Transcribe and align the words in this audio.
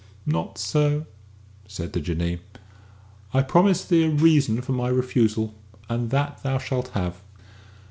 "Not 0.25 0.57
so," 0.57 1.05
said 1.67 1.93
the 1.93 1.99
Jinnee; 1.99 2.39
"I 3.35 3.43
promised 3.43 3.89
thee 3.89 4.05
a 4.05 4.09
reason 4.09 4.59
for 4.63 4.71
my 4.71 4.87
refusal 4.87 5.53
and 5.89 6.09
that 6.09 6.41
thou 6.41 6.57
shalt 6.57 6.87
have. 6.95 7.21